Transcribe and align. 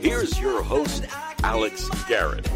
Here's 0.00 0.40
your 0.40 0.62
host, 0.62 1.04
Alex 1.42 1.86
Garrett. 2.08 2.48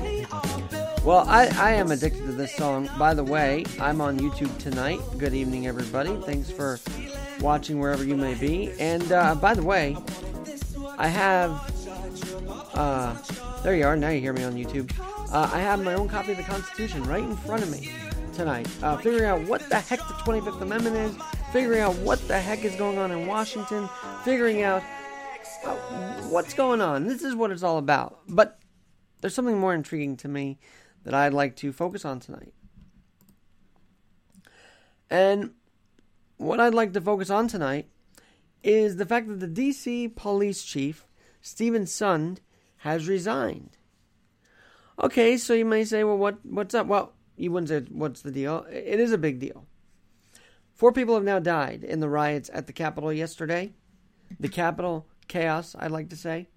Well, 1.04 1.26
I, 1.28 1.51
I 1.58 1.72
am 1.72 1.90
addicted 1.90 2.24
to 2.24 2.33
this 2.33 2.54
song. 2.54 2.88
By 2.99 3.12
the 3.12 3.24
way, 3.24 3.67
I'm 3.78 4.01
on 4.01 4.19
YouTube 4.19 4.56
tonight. 4.56 5.01
Good 5.19 5.35
evening, 5.35 5.66
everybody. 5.66 6.16
Thanks 6.22 6.50
for 6.50 6.80
watching 7.40 7.78
wherever 7.78 8.04
you 8.04 8.16
may 8.16 8.34
be. 8.34 8.72
And 8.78 9.12
uh, 9.12 9.34
by 9.34 9.53
the 9.53 9.62
way, 9.62 9.98
I 10.96 11.08
have. 11.08 11.50
Uh, 12.72 13.14
there 13.62 13.76
you 13.76 13.84
are. 13.84 13.96
Now 13.96 14.08
you 14.08 14.21
hear 14.21 14.32
me 14.32 14.44
on 14.44 14.54
YouTube. 14.54 14.90
Uh, 15.30 15.50
I 15.53 15.60
have 15.60 15.84
my 15.84 15.92
own 15.92 16.09
copy 16.09 16.32
of 16.32 16.38
the 16.38 16.42
Constitution 16.42 17.02
right 17.02 17.23
in 17.23 17.37
front 17.37 17.62
of 17.62 17.70
me 17.70 17.92
tonight. 18.32 18.68
Uh, 18.82 18.96
figuring 18.96 19.24
out 19.24 19.41
what 19.48 19.68
the 19.68 19.78
heck 19.78 19.98
the 20.00 20.14
25th 20.14 20.60
Amendment 20.60 20.96
is, 20.96 21.16
figuring 21.52 21.80
out 21.80 21.95
what 21.96 22.27
the 22.28 22.38
heck 22.38 22.64
is 22.64 22.74
going 22.77 22.98
on 22.98 23.10
in 23.10 23.27
Washington, 23.27 23.88
figuring 24.24 24.62
out 24.62 24.82
uh, 25.64 25.74
what's 26.28 26.55
going 26.55 26.80
on. 26.80 27.06
This 27.06 27.22
is 27.22 27.34
what 27.34 27.50
it's 27.50 27.62
all 27.62 27.78
about. 27.78 28.20
But 28.28 28.58
there's 29.20 29.34
something 29.34 29.58
more 29.58 29.74
intriguing 29.74 30.16
to 30.18 30.28
me 30.28 30.58
that 31.05 31.14
I'd 31.14 31.34
like 31.34 31.56
to 31.56 31.72
focus 31.72 32.05
on 32.05 32.20
tonight. 32.20 32.55
And 35.10 35.50
what 36.38 36.60
I'd 36.60 36.74
like 36.74 36.92
to 36.94 37.00
focus 37.00 37.30
on 37.30 37.48
tonight 37.48 37.88
is 38.62 38.96
the 38.96 39.06
fact 39.06 39.28
that 39.28 39.41
the 39.41 39.48
DC 39.48 40.14
police 40.16 40.62
chief, 40.62 41.06
Steven 41.41 41.84
Sund, 41.84 42.38
has 42.78 43.08
resigned. 43.08 43.77
Okay, 45.02 45.36
so 45.36 45.55
you 45.55 45.64
may 45.64 45.84
say, 45.84 46.05
well, 46.05 46.19
what 46.19 46.44
what's 46.44 46.74
up? 46.74 46.86
Well, 46.86 47.12
you 47.36 47.50
wouldn't 47.50 47.68
say 47.68 47.80
what's 47.92 48.22
the 48.22 48.30
deal. 48.30 48.66
It 48.70 49.00
is 49.00 49.12
a 49.12 49.19
big 49.19 49.38
deal. 49.38 49.66
Four 50.75 50.92
people 50.92 51.14
have 51.14 51.25
now 51.25 51.38
died 51.38 51.84
in 51.84 52.00
the 52.00 52.08
riots 52.08 52.50
at 52.52 52.66
the 52.66 52.72
Capitol 52.72 53.12
yesterday. 53.12 53.72
The 54.41 54.48
Capitol 54.48 55.06
chaos, 55.28 55.77
I'd 55.78 55.91
like 55.91 56.08
to 56.10 56.16
say. 56.16 56.48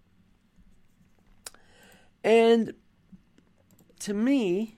And 2.24 2.74
to 4.00 4.14
me, 4.14 4.78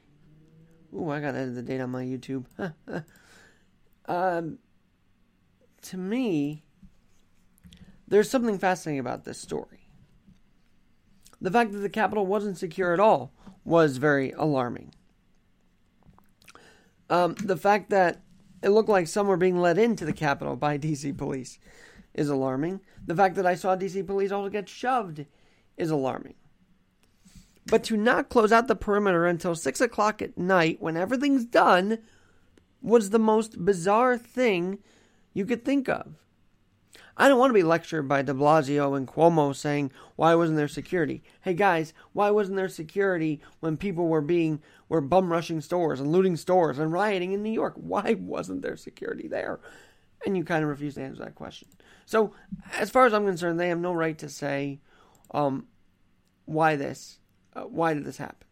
oh, 0.94 1.10
I 1.10 1.20
got 1.20 1.32
to 1.32 1.40
edit 1.40 1.56
the 1.56 1.62
date 1.62 1.80
on 1.80 1.92
my 1.92 2.04
YouTube. 2.04 2.46
um, 4.06 4.60
to 5.84 5.98
me, 5.98 6.64
there's 8.08 8.30
something 8.30 8.58
fascinating 8.58 9.00
about 9.00 9.24
this 9.24 9.40
story. 9.40 9.88
The 11.40 11.52
fact 11.52 11.72
that 11.72 11.80
the 11.80 11.90
Capitol 11.90 12.26
wasn't 12.26 12.58
secure 12.58 12.94
at 12.94 13.00
all 13.00 13.32
was 13.64 13.98
very 13.98 14.32
alarming. 14.32 14.94
Um, 17.10 17.36
the 17.36 17.58
fact 17.58 17.90
that 17.90 18.22
it 18.62 18.70
looked 18.70 18.90
like 18.90 19.08
some 19.08 19.28
were 19.28 19.38
being 19.38 19.60
let 19.60 19.78
into 19.78 20.06
the 20.06 20.14
Capitol 20.14 20.56
by 20.56 20.78
DC 20.80 21.18
police 21.18 21.60
is 22.14 22.30
alarming. 22.30 22.82
The 23.06 23.16
fact 23.16 23.36
that 23.36 23.46
I 23.46 23.56
saw 23.56 23.76
DC 23.76 24.06
police 24.06 24.32
also 24.32 24.50
get 24.50 24.68
shoved 24.68 25.26
is 25.78 25.92
alarming. 25.92 26.36
But 27.68 27.84
to 27.86 27.98
not 27.98 28.30
close 28.30 28.52
out 28.52 28.68
the 28.68 28.76
perimeter 28.76 29.26
until 29.26 29.54
6 29.54 29.82
o'clock 29.82 30.22
at 30.22 30.38
night 30.38 30.78
when 30.82 30.98
everything's 30.98 31.46
done 31.46 32.00
was 32.82 33.10
the 33.10 33.20
most 33.20 33.64
bizarre 33.64 34.18
thing 34.18 34.80
you 35.34 35.46
could 35.46 35.66
think 35.66 35.90
of. 35.90 36.16
I 37.20 37.28
don't 37.28 37.40
want 37.40 37.50
to 37.50 37.56
be 37.56 37.64
lectured 37.64 38.08
by 38.08 38.22
de 38.22 38.32
Blasio 38.32 38.96
and 38.96 39.08
Cuomo 39.08 39.56
saying, 39.56 39.92
why 40.16 40.36
wasn't 40.36 40.58
there 40.58 40.68
security? 40.68 41.24
Hey 41.42 41.56
guys, 41.56 41.92
why 42.14 42.30
wasn't 42.30 42.58
there 42.58 42.70
security 42.70 43.42
when 43.60 43.76
people 43.76 44.08
were 44.08 44.22
being, 44.22 44.62
were 44.88 45.02
bum 45.02 45.32
rushing 45.32 45.60
stores 45.60 46.00
and 46.00 46.12
looting 46.12 46.36
stores 46.36 46.78
and 46.78 46.94
rioting 46.94 47.32
in 47.32 47.42
New 47.42 47.52
York? 47.52 47.74
Why 47.76 48.16
wasn't 48.20 48.62
there 48.62 48.78
security 48.78 49.28
there? 49.28 49.60
And 50.28 50.38
you 50.38 50.44
kind 50.44 50.64
of 50.64 50.70
refuse 50.70 50.94
to 50.96 51.02
answer 51.02 51.24
that 51.24 51.34
question. 51.36 51.70
So, 52.06 52.34
as 52.78 52.92
far 52.92 53.08
as 53.08 53.14
I'm 53.14 53.26
concerned, 53.26 53.60
they 53.60 53.70
have 53.70 53.80
no 53.80 53.94
right 53.94 54.18
to 54.20 54.30
say, 54.30 54.80
um, 55.32 55.68
why 56.46 56.76
this? 56.76 57.20
Uh, 57.54 57.64
why 57.64 57.94
did 57.96 58.06
this 58.06 58.18
happen? 58.18 58.48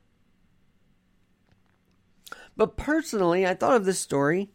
But 2.57 2.77
personally, 2.77 3.45
I 3.45 3.53
thought 3.53 3.75
of 3.75 3.85
this 3.85 3.99
story 3.99 4.49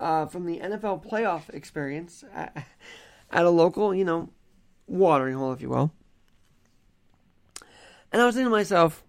uh, 0.00 0.26
from 0.26 0.46
the 0.46 0.60
NFL 0.60 1.04
playoff 1.04 1.48
experience 1.50 2.24
at 3.30 3.44
a 3.44 3.50
local, 3.50 3.94
you 3.94 4.04
know, 4.04 4.30
watering 4.86 5.34
hole, 5.34 5.52
if 5.52 5.60
you 5.60 5.68
will. 5.68 5.92
And 8.12 8.22
I 8.22 8.26
was 8.26 8.34
thinking 8.34 8.46
to 8.46 8.50
myself, 8.50 9.04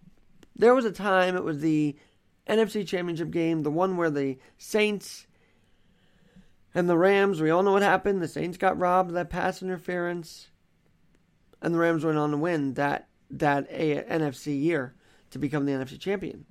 there 0.56 0.76
was 0.76 0.86
a 0.86 0.92
time, 0.92 1.36
it 1.36 1.44
was 1.44 1.60
the 1.60 1.96
NFC 2.48 2.86
Championship 2.86 3.32
game, 3.32 3.64
the 3.64 3.72
one 3.72 3.96
where 3.96 4.10
the 4.10 4.38
Saints 4.58 5.26
and 6.74 6.90
the 6.90 6.98
Rams, 6.98 7.42
we 7.42 7.50
all 7.50 7.64
know 7.64 7.72
what 7.72 7.82
happened. 7.82 8.22
The 8.22 8.28
Saints 8.28 8.58
got 8.58 8.78
robbed 8.78 9.10
of 9.10 9.16
that 9.16 9.30
pass 9.30 9.62
interference, 9.62 10.50
and 11.62 11.74
the 11.74 11.80
Rams 11.80 12.04
went 12.04 12.18
on 12.18 12.32
to 12.32 12.38
win 12.38 12.74
that 12.76 13.08
that 13.32 13.68
a- 13.70 14.04
NFC 14.04 14.60
year 14.60 14.96
to 15.32 15.40
become 15.40 15.66
the 15.66 15.72
NFC 15.72 16.00
champion. 16.00 16.46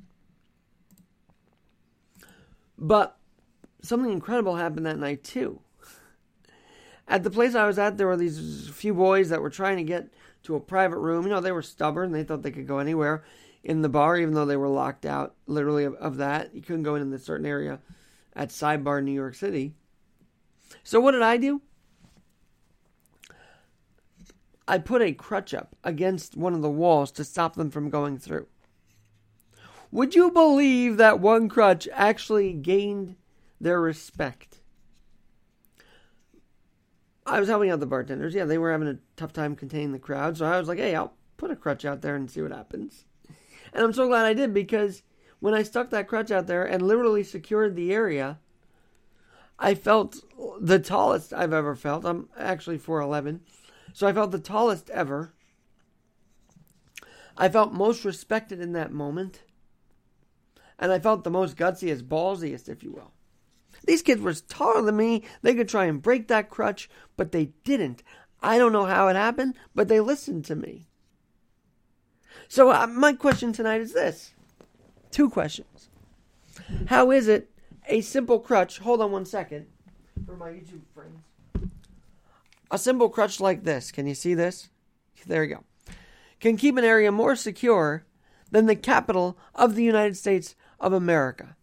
But 2.76 3.16
something 3.82 4.12
incredible 4.12 4.56
happened 4.56 4.86
that 4.86 4.98
night 4.98 5.24
too. 5.24 5.60
At 7.08 7.22
the 7.24 7.30
place 7.30 7.54
I 7.54 7.66
was 7.66 7.78
at, 7.78 7.96
there 7.96 8.06
were 8.06 8.16
these 8.16 8.68
few 8.68 8.92
boys 8.92 9.30
that 9.30 9.40
were 9.40 9.50
trying 9.50 9.78
to 9.78 9.82
get 9.82 10.12
to 10.42 10.54
a 10.56 10.60
private 10.60 10.98
room. 10.98 11.24
You 11.24 11.30
know, 11.30 11.40
they 11.40 11.52
were 11.52 11.62
stubborn; 11.62 12.12
they 12.12 12.22
thought 12.22 12.42
they 12.42 12.50
could 12.50 12.68
go 12.68 12.78
anywhere 12.78 13.24
in 13.64 13.82
the 13.82 13.88
bar, 13.88 14.16
even 14.18 14.34
though 14.34 14.46
they 14.46 14.56
were 14.56 14.68
locked 14.68 15.06
out, 15.06 15.34
literally 15.46 15.84
of, 15.84 15.94
of 15.94 16.18
that. 16.18 16.54
You 16.54 16.62
couldn't 16.62 16.82
go 16.82 16.94
in 16.94 17.10
this 17.10 17.24
certain 17.24 17.46
area 17.46 17.80
at 18.36 18.50
Sidebar, 18.50 19.02
New 19.02 19.12
York 19.12 19.34
City. 19.34 19.74
So 20.84 21.00
what 21.00 21.12
did 21.12 21.22
I 21.22 21.38
do? 21.38 21.62
I 24.66 24.76
put 24.76 25.00
a 25.00 25.12
crutch 25.12 25.54
up 25.54 25.74
against 25.82 26.36
one 26.36 26.52
of 26.52 26.60
the 26.60 26.70
walls 26.70 27.10
to 27.12 27.24
stop 27.24 27.54
them 27.54 27.70
from 27.70 27.88
going 27.88 28.18
through. 28.18 28.46
Would 29.90 30.14
you 30.14 30.30
believe 30.30 30.98
that 30.98 31.20
one 31.20 31.48
crutch 31.48 31.88
actually 31.92 32.52
gained 32.52 33.16
their 33.58 33.80
respect? 33.80 34.57
I 37.28 37.40
was 37.40 37.48
helping 37.48 37.70
out 37.70 37.80
the 37.80 37.86
bartenders. 37.86 38.34
Yeah, 38.34 38.44
they 38.44 38.58
were 38.58 38.72
having 38.72 38.88
a 38.88 38.98
tough 39.16 39.32
time 39.32 39.54
containing 39.54 39.92
the 39.92 39.98
crowd. 39.98 40.36
So 40.36 40.46
I 40.46 40.58
was 40.58 40.68
like, 40.68 40.78
hey, 40.78 40.94
I'll 40.94 41.14
put 41.36 41.50
a 41.50 41.56
crutch 41.56 41.84
out 41.84 42.00
there 42.00 42.14
and 42.14 42.30
see 42.30 42.40
what 42.40 42.52
happens. 42.52 43.04
And 43.72 43.84
I'm 43.84 43.92
so 43.92 44.08
glad 44.08 44.24
I 44.24 44.32
did 44.32 44.54
because 44.54 45.02
when 45.40 45.54
I 45.54 45.62
stuck 45.62 45.90
that 45.90 46.08
crutch 46.08 46.30
out 46.30 46.46
there 46.46 46.64
and 46.64 46.82
literally 46.82 47.22
secured 47.22 47.76
the 47.76 47.92
area, 47.92 48.38
I 49.58 49.74
felt 49.74 50.16
the 50.60 50.78
tallest 50.78 51.32
I've 51.32 51.52
ever 51.52 51.76
felt. 51.76 52.04
I'm 52.04 52.28
actually 52.38 52.78
4'11. 52.78 53.40
So 53.92 54.06
I 54.06 54.12
felt 54.12 54.30
the 54.30 54.38
tallest 54.38 54.88
ever. 54.90 55.34
I 57.36 57.48
felt 57.48 57.72
most 57.72 58.04
respected 58.04 58.60
in 58.60 58.72
that 58.72 58.92
moment. 58.92 59.42
And 60.78 60.92
I 60.92 60.98
felt 60.98 61.24
the 61.24 61.30
most 61.30 61.56
gutsiest, 61.56 62.02
ballsiest, 62.02 62.68
if 62.68 62.82
you 62.82 62.92
will. 62.92 63.12
These 63.88 64.02
kids 64.02 64.20
were 64.20 64.34
taller 64.34 64.82
than 64.82 64.98
me. 64.98 65.24
They 65.40 65.54
could 65.54 65.66
try 65.66 65.86
and 65.86 66.02
break 66.02 66.28
that 66.28 66.50
crutch, 66.50 66.90
but 67.16 67.32
they 67.32 67.52
didn't. 67.64 68.02
I 68.42 68.58
don't 68.58 68.70
know 68.70 68.84
how 68.84 69.08
it 69.08 69.16
happened, 69.16 69.54
but 69.74 69.88
they 69.88 69.98
listened 69.98 70.44
to 70.44 70.54
me. 70.54 70.88
So, 72.48 72.70
uh, 72.70 72.86
my 72.86 73.14
question 73.14 73.50
tonight 73.50 73.80
is 73.80 73.94
this 73.94 74.34
two 75.10 75.30
questions. 75.30 75.88
How 76.88 77.10
is 77.10 77.28
it 77.28 77.50
a 77.88 78.02
simple 78.02 78.40
crutch? 78.40 78.78
Hold 78.80 79.00
on 79.00 79.10
one 79.10 79.24
second 79.24 79.64
for 80.26 80.36
my 80.36 80.50
YouTube 80.50 80.82
friends. 80.92 81.70
A 82.70 82.76
simple 82.76 83.08
crutch 83.08 83.40
like 83.40 83.64
this. 83.64 83.90
Can 83.90 84.06
you 84.06 84.14
see 84.14 84.34
this? 84.34 84.68
There 85.26 85.42
you 85.42 85.54
go. 85.54 85.64
Can 86.40 86.58
keep 86.58 86.76
an 86.76 86.84
area 86.84 87.10
more 87.10 87.34
secure 87.34 88.04
than 88.50 88.66
the 88.66 88.76
Capitol 88.76 89.38
of 89.54 89.76
the 89.76 89.82
United 89.82 90.18
States 90.18 90.54
of 90.78 90.92
America. 90.92 91.56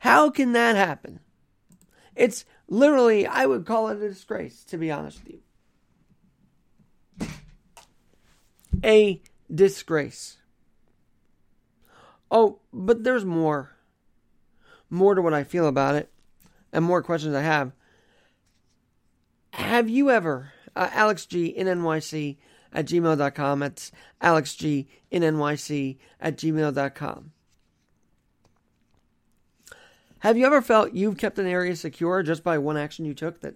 How 0.00 0.30
can 0.30 0.52
that 0.52 0.76
happen? 0.76 1.20
It's 2.14 2.44
literally, 2.68 3.26
I 3.26 3.46
would 3.46 3.66
call 3.66 3.88
it 3.88 3.98
a 3.98 4.08
disgrace, 4.08 4.64
to 4.64 4.78
be 4.78 4.90
honest 4.90 5.20
with 5.24 5.34
you. 5.34 7.28
A 8.84 9.22
disgrace. 9.52 10.38
Oh, 12.30 12.58
but 12.72 13.04
there's 13.04 13.24
more. 13.24 13.72
More 14.90 15.14
to 15.14 15.22
what 15.22 15.34
I 15.34 15.44
feel 15.44 15.66
about 15.66 15.94
it, 15.94 16.10
and 16.72 16.84
more 16.84 17.02
questions 17.02 17.34
I 17.34 17.42
have. 17.42 17.72
Have 19.52 19.88
you 19.88 20.10
ever, 20.10 20.52
uh, 20.76 20.88
Alex 20.92 21.26
G 21.26 21.46
in 21.46 21.66
NYC 21.66 22.38
at 22.72 22.86
gmail.com. 22.86 23.60
That's 23.60 23.92
Alex 24.20 24.54
G 24.54 24.88
in 25.10 25.22
NYC 25.22 25.98
at 26.20 26.36
gmail.com. 26.36 27.32
Have 30.20 30.36
you 30.36 30.46
ever 30.46 30.60
felt 30.60 30.94
you've 30.94 31.16
kept 31.16 31.38
an 31.38 31.46
area 31.46 31.76
secure 31.76 32.22
just 32.22 32.42
by 32.42 32.58
one 32.58 32.76
action 32.76 33.04
you 33.04 33.14
took 33.14 33.40
that 33.40 33.54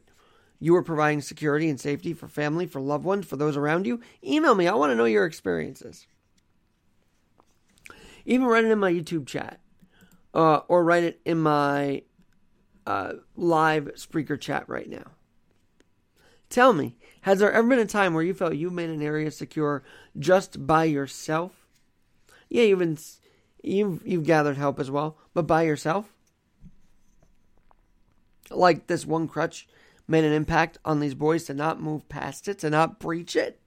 you 0.60 0.72
were 0.72 0.82
providing 0.82 1.20
security 1.20 1.68
and 1.68 1.80
safety 1.80 2.14
for 2.14 2.28
family, 2.28 2.66
for 2.66 2.80
loved 2.80 3.04
ones, 3.04 3.26
for 3.26 3.36
those 3.36 3.56
around 3.56 3.86
you? 3.86 4.00
Email 4.24 4.54
me. 4.54 4.68
I 4.68 4.74
want 4.74 4.90
to 4.90 4.96
know 4.96 5.04
your 5.04 5.24
experiences. 5.24 6.06
Even 8.24 8.46
write 8.46 8.64
it 8.64 8.70
in 8.70 8.78
my 8.78 8.92
YouTube 8.92 9.26
chat 9.26 9.60
uh, 10.34 10.60
or 10.68 10.84
write 10.84 11.02
it 11.02 11.20
in 11.24 11.38
my 11.38 12.02
uh, 12.86 13.14
live 13.36 13.90
Spreaker 13.96 14.40
chat 14.40 14.68
right 14.68 14.88
now. 14.88 15.10
Tell 16.48 16.72
me, 16.72 16.96
has 17.22 17.38
there 17.38 17.50
ever 17.50 17.66
been 17.66 17.78
a 17.78 17.86
time 17.86 18.14
where 18.14 18.22
you 18.22 18.34
felt 18.34 18.54
you 18.54 18.70
made 18.70 18.90
an 18.90 19.02
area 19.02 19.30
secure 19.30 19.82
just 20.18 20.66
by 20.66 20.84
yourself? 20.84 21.66
Yeah, 22.48 22.64
you've 22.64 22.78
been, 22.78 22.98
you've 23.62 24.06
you've 24.06 24.24
gathered 24.24 24.58
help 24.58 24.78
as 24.78 24.90
well, 24.90 25.16
but 25.32 25.46
by 25.46 25.62
yourself. 25.62 26.12
Like 28.54 28.86
this 28.86 29.06
one 29.06 29.28
crutch 29.28 29.66
made 30.08 30.24
an 30.24 30.32
impact 30.32 30.78
on 30.84 31.00
these 31.00 31.14
boys 31.14 31.44
to 31.44 31.54
not 31.54 31.80
move 31.80 32.08
past 32.08 32.48
it, 32.48 32.58
to 32.60 32.70
not 32.70 32.98
breach 32.98 33.36
it. 33.36 33.60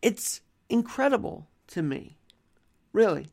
It's 0.00 0.40
incredible 0.68 1.48
to 1.68 1.82
me, 1.82 2.16
really, 2.92 3.28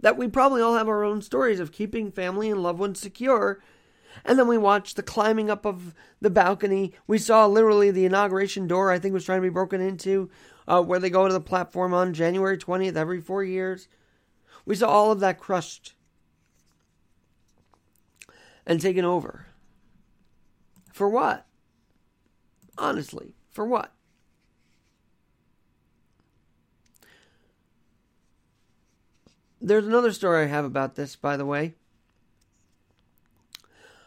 that 0.00 0.16
we 0.16 0.28
probably 0.28 0.60
all 0.60 0.76
have 0.76 0.88
our 0.88 1.04
own 1.04 1.22
stories 1.22 1.60
of 1.60 1.72
keeping 1.72 2.10
family 2.10 2.50
and 2.50 2.62
loved 2.62 2.78
ones 2.78 3.00
secure. 3.00 3.62
And 4.24 4.38
then 4.38 4.48
we 4.48 4.58
watched 4.58 4.96
the 4.96 5.02
climbing 5.02 5.50
up 5.50 5.64
of 5.64 5.94
the 6.20 6.30
balcony. 6.30 6.92
We 7.06 7.18
saw 7.18 7.46
literally 7.46 7.90
the 7.90 8.06
inauguration 8.06 8.66
door, 8.66 8.90
I 8.90 8.98
think, 8.98 9.14
was 9.14 9.24
trying 9.24 9.38
to 9.38 9.46
be 9.46 9.50
broken 9.50 9.80
into, 9.80 10.30
uh, 10.66 10.82
where 10.82 10.98
they 10.98 11.10
go 11.10 11.26
to 11.26 11.32
the 11.32 11.40
platform 11.40 11.94
on 11.94 12.14
January 12.14 12.58
20th 12.58 12.96
every 12.96 13.20
four 13.20 13.44
years. 13.44 13.88
We 14.66 14.74
saw 14.74 14.88
all 14.88 15.12
of 15.12 15.20
that 15.20 15.38
crushed 15.38 15.94
and 18.66 18.80
taken 18.80 19.04
over. 19.04 19.46
For 20.92 21.08
what? 21.08 21.46
Honestly, 22.76 23.34
for 23.52 23.64
what? 23.64 23.92
There's 29.60 29.86
another 29.86 30.12
story 30.12 30.44
I 30.44 30.46
have 30.46 30.64
about 30.64 30.96
this, 30.96 31.16
by 31.16 31.36
the 31.36 31.46
way. 31.46 31.74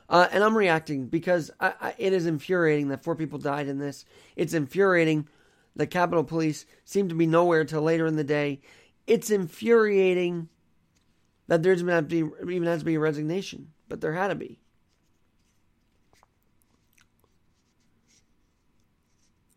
Uh, 0.07 0.27
and 0.31 0.43
I'm 0.43 0.57
reacting 0.57 1.07
because 1.07 1.51
I, 1.59 1.73
I, 1.79 1.95
it 1.97 2.13
is 2.13 2.25
infuriating 2.25 2.89
that 2.89 3.03
four 3.03 3.15
people 3.15 3.39
died 3.39 3.67
in 3.67 3.77
this. 3.77 4.05
It's 4.35 4.53
infuriating. 4.53 5.27
The 5.75 5.87
Capitol 5.87 6.23
Police 6.23 6.65
seemed 6.83 7.09
to 7.09 7.15
be 7.15 7.27
nowhere 7.27 7.63
till 7.63 7.81
later 7.81 8.07
in 8.07 8.15
the 8.15 8.23
day. 8.23 8.61
It's 9.09 9.31
infuriating 9.31 10.49
that 11.47 11.63
there's 11.63 11.81
even, 11.81 12.05
be, 12.05 12.17
even 12.17 12.65
has 12.65 12.81
to 12.81 12.85
be 12.85 12.93
a 12.93 12.99
resignation, 12.99 13.71
but 13.87 14.01
there 14.01 14.13
had 14.13 14.27
to 14.27 14.35
be. 14.35 14.59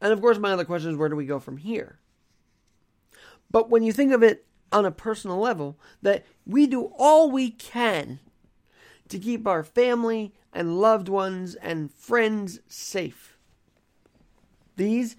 And 0.00 0.10
of 0.10 0.22
course, 0.22 0.38
my 0.38 0.52
other 0.52 0.64
question 0.64 0.90
is 0.90 0.96
where 0.96 1.10
do 1.10 1.16
we 1.16 1.26
go 1.26 1.38
from 1.38 1.58
here? 1.58 1.98
But 3.50 3.68
when 3.68 3.82
you 3.82 3.92
think 3.92 4.10
of 4.10 4.22
it 4.22 4.46
on 4.72 4.86
a 4.86 4.90
personal 4.90 5.38
level, 5.38 5.78
that 6.00 6.24
we 6.46 6.66
do 6.66 6.90
all 6.96 7.30
we 7.30 7.50
can 7.50 8.20
to 9.10 9.18
keep 9.18 9.46
our 9.46 9.62
family 9.62 10.32
and 10.50 10.80
loved 10.80 11.10
ones 11.10 11.56
and 11.56 11.92
friends 11.92 12.60
safe. 12.68 13.36
These 14.76 15.14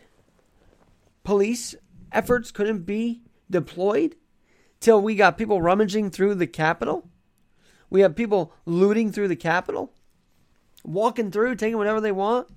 police 1.24 1.75
efforts 2.12 2.51
couldn't 2.51 2.88
be 2.88 3.21
deployed 3.47 4.15
till 4.83 5.01
we 5.01 5.15
got 5.15 5.38
people 5.38 5.62
rummaging 5.62 6.12
through 6.12 6.35
the 6.35 6.45
Capitol. 6.45 7.09
We 7.89 8.01
have 8.01 8.15
people 8.15 8.53
looting 8.65 9.12
through 9.12 9.30
the 9.30 9.35
Capitol, 9.35 9.94
walking 10.83 11.31
through, 11.31 11.56
taking 11.56 11.77
whatever 11.77 12.01
they 12.01 12.12
want. 12.12 12.47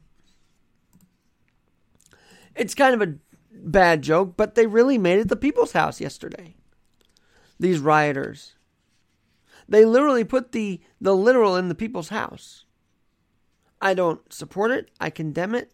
It's 2.56 2.74
kind 2.74 3.00
of 3.00 3.08
a 3.08 3.14
bad 3.52 4.02
joke, 4.02 4.34
but 4.36 4.56
they 4.56 4.66
really 4.66 4.98
made 4.98 5.20
it 5.20 5.28
the 5.28 5.36
people's 5.36 5.72
house 5.72 6.00
yesterday. 6.00 6.56
These 7.60 7.78
rioters. 7.78 8.54
They 9.68 9.84
literally 9.84 10.24
put 10.24 10.50
the, 10.50 10.80
the 11.00 11.14
literal 11.14 11.54
in 11.54 11.68
the 11.68 11.74
people's 11.74 12.08
house. 12.08 12.64
I 13.80 13.94
don't 13.94 14.32
support 14.32 14.72
it. 14.72 14.90
I 14.98 15.10
condemn 15.10 15.54
it. 15.54 15.70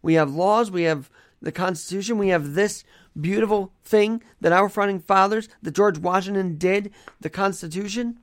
We 0.00 0.14
have 0.14 0.32
laws. 0.32 0.70
We 0.70 0.84
have 0.84 1.10
the 1.42 1.52
Constitution. 1.52 2.16
We 2.16 2.28
have 2.28 2.54
this 2.54 2.84
beautiful 3.20 3.72
thing 3.84 4.22
that 4.40 4.52
our 4.52 4.68
founding 4.68 5.00
fathers, 5.00 5.48
that 5.62 5.74
George 5.74 5.98
Washington 5.98 6.56
did, 6.56 6.92
the 7.20 7.30
Constitution, 7.30 8.18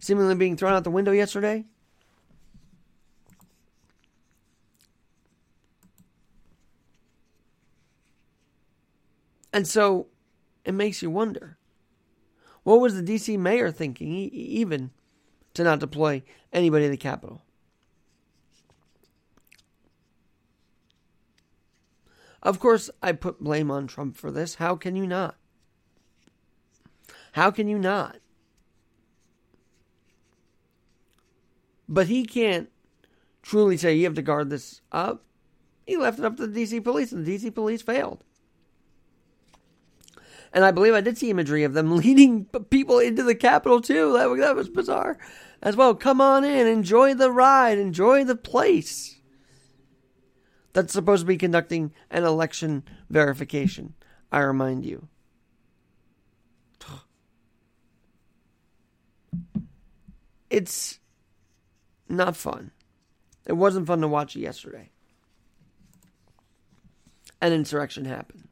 seemingly 0.00 0.34
being 0.34 0.56
thrown 0.56 0.74
out 0.74 0.84
the 0.84 0.90
window 0.90 1.12
yesterday. 1.12 1.64
And 9.52 9.66
so 9.66 10.06
it 10.64 10.72
makes 10.72 11.02
you 11.02 11.10
wonder 11.10 11.56
what 12.62 12.80
was 12.80 12.94
the 12.94 13.02
DC 13.02 13.38
mayor 13.38 13.70
thinking, 13.70 14.12
even 14.12 14.90
to 15.54 15.64
not 15.64 15.80
deploy 15.80 16.22
anybody 16.52 16.84
in 16.84 16.90
the 16.90 16.96
Capitol? 16.96 17.42
Of 22.42 22.60
course, 22.60 22.90
I 23.02 23.12
put 23.12 23.40
blame 23.40 23.70
on 23.70 23.86
Trump 23.86 24.16
for 24.16 24.30
this. 24.30 24.56
How 24.56 24.76
can 24.76 24.96
you 24.96 25.06
not? 25.06 25.36
How 27.32 27.50
can 27.50 27.68
you 27.68 27.78
not? 27.78 28.18
But 31.88 32.08
he 32.08 32.24
can't 32.24 32.68
truly 33.42 33.76
say 33.76 33.94
you 33.94 34.04
have 34.04 34.14
to 34.14 34.22
guard 34.22 34.50
this 34.50 34.82
up. 34.92 35.24
He 35.86 35.96
left 35.96 36.18
it 36.18 36.24
up 36.24 36.36
to 36.36 36.46
the 36.46 36.64
DC 36.64 36.84
police, 36.84 37.12
and 37.12 37.24
the 37.24 37.36
DC 37.36 37.54
police 37.54 37.80
failed. 37.80 38.22
And 40.52 40.64
I 40.64 40.70
believe 40.70 40.94
I 40.94 41.00
did 41.00 41.18
see 41.18 41.30
imagery 41.30 41.64
of 41.64 41.72
them 41.72 41.96
leading 41.96 42.44
people 42.70 42.98
into 42.98 43.22
the 43.22 43.34
Capitol 43.34 43.80
too. 43.80 44.12
That, 44.12 44.34
that 44.38 44.56
was 44.56 44.68
bizarre 44.68 45.18
as 45.62 45.76
well. 45.76 45.94
Come 45.94 46.20
on 46.20 46.44
in, 46.44 46.66
enjoy 46.66 47.14
the 47.14 47.30
ride, 47.30 47.78
enjoy 47.78 48.24
the 48.24 48.36
place. 48.36 49.17
That's 50.78 50.92
supposed 50.92 51.22
to 51.22 51.26
be 51.26 51.36
conducting 51.36 51.92
an 52.08 52.22
election 52.22 52.84
verification, 53.10 53.94
I 54.30 54.38
remind 54.38 54.86
you. 54.86 55.08
It's 60.48 61.00
not 62.08 62.36
fun. 62.36 62.70
It 63.44 63.54
wasn't 63.54 63.88
fun 63.88 64.02
to 64.02 64.06
watch 64.06 64.36
it 64.36 64.40
yesterday. 64.42 64.90
An 67.40 67.52
insurrection 67.52 68.04
happened. 68.04 68.46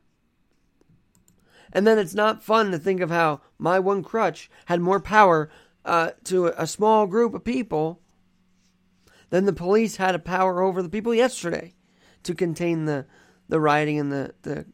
And 1.72 1.86
then 1.86 1.96
it's 1.96 2.12
not 2.12 2.42
fun 2.42 2.72
to 2.72 2.78
think 2.80 3.00
of 3.00 3.10
how 3.10 3.40
my 3.56 3.78
one 3.78 4.02
crutch 4.02 4.50
had 4.64 4.80
more 4.80 4.98
power 4.98 5.48
uh, 5.84 6.10
to 6.24 6.46
a 6.60 6.66
small 6.66 7.06
group 7.06 7.34
of 7.34 7.44
people 7.44 8.00
than 9.30 9.44
the 9.44 9.52
police 9.52 9.98
had 9.98 10.16
a 10.16 10.18
power 10.18 10.60
over 10.60 10.82
the 10.82 10.88
people 10.88 11.14
yesterday 11.14 11.75
to 12.26 12.34
contain 12.34 12.84
the 12.84 13.06
the 13.48 13.60
rioting 13.60 13.98
and 13.98 14.12
the, 14.12 14.34
the 14.42 14.66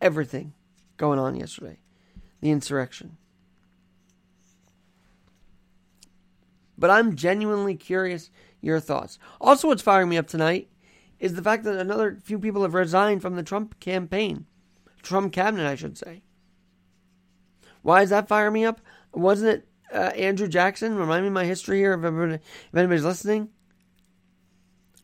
everything 0.00 0.54
going 0.96 1.18
on 1.18 1.36
yesterday, 1.36 1.78
the 2.40 2.50
insurrection. 2.50 3.16
But 6.76 6.90
I'm 6.90 7.16
genuinely 7.16 7.74
curious 7.74 8.30
your 8.60 8.80
thoughts. 8.80 9.18
Also, 9.40 9.68
what's 9.68 9.82
firing 9.82 10.08
me 10.08 10.16
up 10.16 10.28
tonight 10.28 10.68
is 11.18 11.34
the 11.34 11.42
fact 11.42 11.64
that 11.64 11.76
another 11.76 12.18
few 12.22 12.38
people 12.38 12.62
have 12.62 12.74
resigned 12.74 13.20
from 13.20 13.34
the 13.34 13.42
Trump 13.42 13.78
campaign. 13.80 14.46
Trump 15.02 15.32
cabinet, 15.32 15.66
I 15.66 15.74
should 15.74 15.98
say. 15.98 16.22
Why 17.82 18.00
does 18.00 18.10
that 18.10 18.28
fire 18.28 18.50
me 18.50 18.64
up? 18.64 18.80
Wasn't 19.12 19.50
it 19.50 19.68
uh, 19.92 20.12
Andrew 20.14 20.48
Jackson? 20.48 20.96
Remind 20.96 21.24
me 21.24 21.30
my 21.30 21.44
history 21.44 21.78
here 21.78 21.94
if, 21.94 22.04
if 22.04 22.40
anybody's 22.74 23.04
listening. 23.04 23.48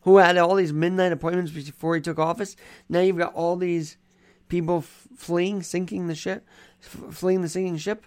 Who 0.05 0.19
had 0.19 0.37
all 0.37 0.55
these 0.55 0.73
midnight 0.73 1.13
appointments 1.13 1.51
before 1.51 1.95
he 1.95 2.01
took 2.01 2.19
office. 2.19 2.57
Now 2.89 3.01
you've 3.01 3.19
got 3.19 3.35
all 3.35 3.57
these 3.57 3.97
people 4.49 4.79
f- 4.79 5.09
fleeing, 5.17 5.63
sinking 5.63 6.07
the 6.07 6.15
ship, 6.15 6.47
f- 6.83 7.15
fleeing 7.15 7.41
the 7.41 7.49
sinking 7.49 7.79
ship. 7.79 8.07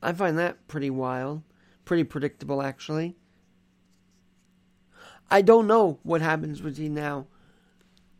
I 0.00 0.12
find 0.12 0.38
that 0.38 0.66
pretty 0.68 0.90
wild, 0.90 1.42
pretty 1.84 2.04
predictable, 2.04 2.62
actually. 2.62 3.16
I 5.30 5.42
don't 5.42 5.66
know 5.66 5.98
what 6.02 6.20
happens 6.20 6.60
between 6.60 6.94
now 6.94 7.26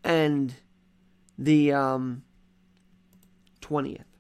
and 0.02 0.54
the 1.38 1.72
um, 1.72 2.22
20th. 3.60 4.11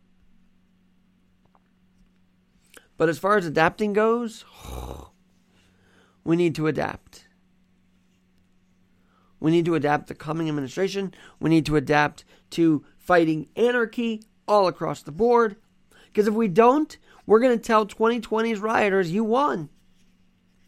But 2.96 3.08
as 3.08 3.18
far 3.18 3.36
as 3.36 3.46
adapting 3.46 3.92
goes, 3.92 4.44
we 6.24 6.36
need 6.36 6.54
to 6.56 6.66
adapt. 6.66 7.26
We 9.40 9.50
need 9.50 9.64
to 9.64 9.74
adapt 9.74 10.06
the 10.06 10.14
coming 10.14 10.48
administration. 10.48 11.14
We 11.40 11.50
need 11.50 11.66
to 11.66 11.76
adapt 11.76 12.24
to 12.50 12.84
fighting 12.96 13.48
anarchy 13.56 14.22
all 14.46 14.68
across 14.68 15.02
the 15.02 15.10
board. 15.10 15.56
Because 16.06 16.28
if 16.28 16.34
we 16.34 16.46
don't, 16.46 16.96
we're 17.26 17.40
going 17.40 17.58
to 17.58 17.64
tell 17.64 17.86
2020's 17.86 18.60
rioters, 18.60 19.10
you 19.10 19.24
won. 19.24 19.68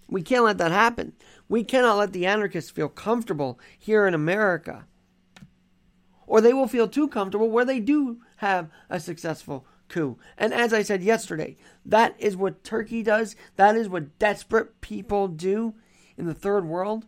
We 0.09 0.23
can't 0.23 0.45
let 0.45 0.59
that 0.59 0.73
happen. 0.73 1.13
We 1.49 1.65
cannot 1.65 1.99
let 1.99 2.13
the 2.13 2.27
anarchists 2.27 2.71
feel 2.71 2.89
comfortable 2.89 3.61
here 3.79 4.07
in 4.07 4.15
America. 4.15 4.87
or 6.27 6.41
they 6.41 6.53
will 6.55 6.69
feel 6.69 6.89
too 6.89 7.07
comfortable 7.09 7.51
where 7.51 7.65
they 7.65 7.81
do 7.81 8.19
have 8.37 8.71
a 8.89 8.99
successful 8.99 9.67
coup. 9.95 10.19
And 10.37 10.53
as 10.53 10.73
I 10.73 10.83
said 10.83 11.05
yesterday, 11.05 11.57
that 11.87 12.17
is 12.19 12.37
what 12.37 12.65
Turkey 12.65 13.03
does. 13.03 13.37
That 13.55 13.77
is 13.77 13.89
what 13.89 14.19
desperate 14.19 14.81
people 14.81 15.29
do 15.29 15.75
in 16.19 16.27
the 16.27 16.35
third 16.35 16.67
world. 16.67 17.07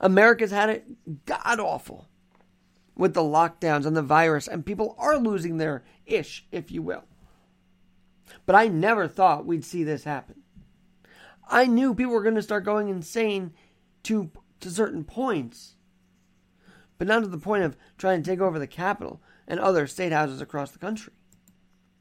America's 0.00 0.50
had 0.50 0.68
it 0.68 1.26
god 1.26 1.60
awful 1.60 2.08
with 2.96 3.14
the 3.14 3.22
lockdowns 3.22 3.86
and 3.86 3.96
the 3.96 4.02
virus, 4.02 4.48
and 4.48 4.66
people 4.66 4.96
are 4.98 5.16
losing 5.16 5.58
their 5.58 5.84
ish, 6.06 6.44
if 6.50 6.72
you 6.72 6.82
will. 6.82 7.04
But 8.44 8.56
I 8.56 8.66
never 8.66 9.06
thought 9.06 9.46
we'd 9.46 9.64
see 9.64 9.84
this 9.84 10.02
happen. 10.02 10.42
I 11.48 11.66
knew 11.66 11.94
people 11.94 12.12
were 12.12 12.22
going 12.22 12.34
to 12.34 12.42
start 12.42 12.64
going 12.64 12.88
insane 12.88 13.52
to 14.04 14.30
to 14.60 14.70
certain 14.70 15.04
points, 15.04 15.76
but 16.98 17.06
not 17.06 17.20
to 17.20 17.28
the 17.28 17.38
point 17.38 17.62
of 17.62 17.76
trying 17.96 18.24
to 18.24 18.28
take 18.28 18.40
over 18.40 18.58
the 18.58 18.66
Capitol 18.66 19.22
and 19.48 19.58
other 19.58 19.86
state 19.86 20.12
houses 20.12 20.40
across 20.40 20.70
the 20.70 20.78
country. 20.78 21.12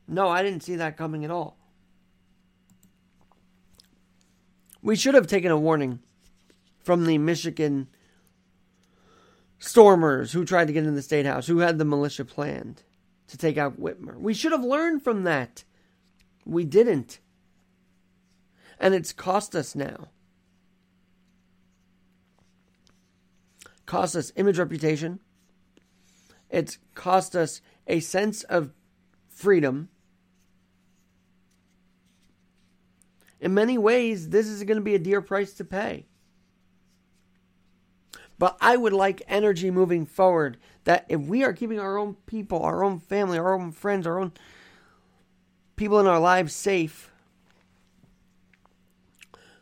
No, 0.07 0.27
I 0.27 0.43
didn't 0.43 0.61
see 0.63 0.75
that 0.75 0.97
coming 0.97 1.25
at 1.25 1.31
all. 1.31 1.57
We 4.83 4.95
should 4.95 5.15
have 5.15 5.27
taken 5.27 5.49
a 5.49 5.57
warning 5.57 5.99
from 6.83 7.05
the 7.05 7.17
Michigan 7.17 7.87
stormers 9.59 10.33
who 10.33 10.45
tried 10.45 10.67
to 10.67 10.73
get 10.73 10.85
in 10.85 10.95
the 10.95 11.01
state 11.01 11.25
house, 11.25 11.47
who 11.47 11.59
had 11.59 11.77
the 11.77 11.85
militia 11.85 12.23
planned 12.23 12.83
to 13.27 13.37
take 13.37 13.57
out 13.57 13.81
Whitmer. 13.81 14.17
We 14.17 14.33
should 14.33 14.51
have 14.51 14.63
learned 14.63 15.03
from 15.03 15.23
that. 15.23 15.63
We 16.45 16.63
didn't. 16.63 17.19
And 18.79 18.93
it's 18.93 19.11
cost 19.11 19.55
us 19.55 19.73
now. 19.73 20.09
Cost 23.85 24.15
us 24.15 24.31
image 24.35 24.59
reputation. 24.59 25.19
It's 26.49 26.77
cost 26.95 27.35
us 27.35 27.61
a 27.87 27.99
sense 27.99 28.43
of 28.43 28.73
freedom. 29.27 29.89
In 33.39 33.53
many 33.53 33.77
ways, 33.77 34.29
this 34.29 34.47
is 34.47 34.63
going 34.63 34.77
to 34.77 34.83
be 34.83 34.95
a 34.95 34.99
dear 34.99 35.21
price 35.21 35.53
to 35.53 35.63
pay. 35.63 36.05
But 38.39 38.57
I 38.61 38.77
would 38.77 38.93
like 38.93 39.21
energy 39.27 39.71
moving 39.71 40.05
forward 40.05 40.57
that 40.83 41.05
if 41.09 41.21
we 41.21 41.43
are 41.43 41.53
keeping 41.53 41.79
our 41.79 41.97
own 41.97 42.15
people, 42.25 42.61
our 42.61 42.83
own 42.83 42.99
family, 42.99 43.37
our 43.37 43.53
own 43.53 43.71
friends, 43.71 44.05
our 44.05 44.19
own 44.19 44.31
people 45.75 45.99
in 45.99 46.07
our 46.07 46.19
lives 46.19 46.53
safe, 46.53 47.11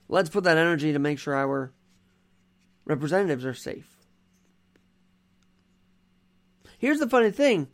let's 0.10 0.30
put 0.30 0.44
that 0.44 0.58
energy 0.58 0.92
to 0.94 1.00
make 1.00 1.20
sure 1.20 1.36
our 1.36 1.72
representatives 2.86 3.46
are 3.46 3.54
safe. 3.54 3.95
Here's 6.78 7.00
the 7.00 7.10
funny 7.10 7.32
thing 7.32 7.68